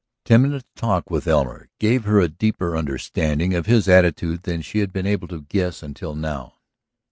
[0.25, 4.79] Ten minutes' talk with Elmer gave her a deeper understanding of his attitude than she
[4.79, 6.55] had been able to guess until now.